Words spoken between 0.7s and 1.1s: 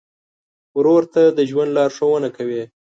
ورور